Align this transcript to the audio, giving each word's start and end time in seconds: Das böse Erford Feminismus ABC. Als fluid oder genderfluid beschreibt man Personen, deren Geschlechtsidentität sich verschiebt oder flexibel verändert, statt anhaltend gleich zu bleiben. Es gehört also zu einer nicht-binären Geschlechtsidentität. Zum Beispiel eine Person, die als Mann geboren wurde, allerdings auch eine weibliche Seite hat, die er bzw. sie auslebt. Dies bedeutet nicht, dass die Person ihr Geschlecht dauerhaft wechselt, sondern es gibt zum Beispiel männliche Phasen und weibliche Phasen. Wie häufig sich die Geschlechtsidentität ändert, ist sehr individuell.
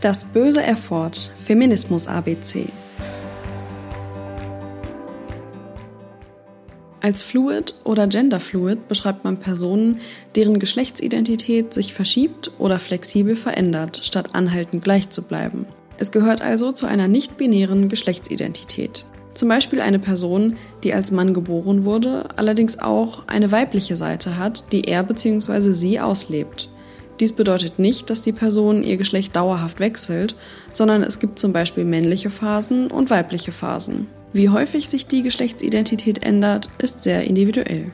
Das 0.00 0.24
böse 0.24 0.62
Erford 0.62 1.30
Feminismus 1.36 2.08
ABC. 2.08 2.64
Als 7.02 7.22
fluid 7.22 7.74
oder 7.84 8.06
genderfluid 8.06 8.88
beschreibt 8.88 9.24
man 9.24 9.36
Personen, 9.36 10.00
deren 10.36 10.58
Geschlechtsidentität 10.58 11.74
sich 11.74 11.92
verschiebt 11.92 12.50
oder 12.58 12.78
flexibel 12.78 13.36
verändert, 13.36 14.00
statt 14.02 14.30
anhaltend 14.32 14.82
gleich 14.82 15.10
zu 15.10 15.22
bleiben. 15.22 15.66
Es 15.98 16.12
gehört 16.12 16.40
also 16.40 16.72
zu 16.72 16.86
einer 16.86 17.06
nicht-binären 17.06 17.90
Geschlechtsidentität. 17.90 19.04
Zum 19.34 19.50
Beispiel 19.50 19.82
eine 19.82 19.98
Person, 19.98 20.56
die 20.82 20.94
als 20.94 21.12
Mann 21.12 21.34
geboren 21.34 21.84
wurde, 21.84 22.26
allerdings 22.36 22.78
auch 22.78 23.28
eine 23.28 23.52
weibliche 23.52 23.98
Seite 23.98 24.38
hat, 24.38 24.72
die 24.72 24.84
er 24.84 25.02
bzw. 25.02 25.72
sie 25.72 26.00
auslebt. 26.00 26.70
Dies 27.20 27.32
bedeutet 27.32 27.78
nicht, 27.78 28.08
dass 28.08 28.22
die 28.22 28.32
Person 28.32 28.82
ihr 28.82 28.96
Geschlecht 28.96 29.36
dauerhaft 29.36 29.78
wechselt, 29.78 30.34
sondern 30.72 31.02
es 31.02 31.18
gibt 31.18 31.38
zum 31.38 31.52
Beispiel 31.52 31.84
männliche 31.84 32.30
Phasen 32.30 32.90
und 32.90 33.10
weibliche 33.10 33.52
Phasen. 33.52 34.06
Wie 34.32 34.48
häufig 34.48 34.88
sich 34.88 35.06
die 35.06 35.22
Geschlechtsidentität 35.22 36.24
ändert, 36.24 36.70
ist 36.78 37.02
sehr 37.02 37.24
individuell. 37.24 37.92